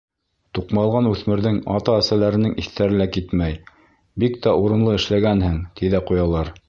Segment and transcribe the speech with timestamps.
[0.57, 3.59] Туҡмалған үҫмерҙең ата-әсәләренең иҫтәре лә китмәй,
[4.25, 6.53] бик тә урынлы эшләгәнһең, ти ҙә ҡуялар.